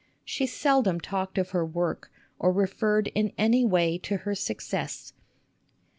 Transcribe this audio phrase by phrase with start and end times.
[0.25, 2.09] She seldom talked of her work
[2.39, 5.13] or referred in any way to her success.